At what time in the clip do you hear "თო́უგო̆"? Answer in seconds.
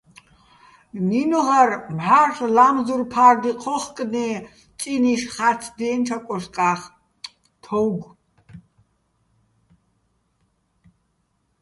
7.63-8.15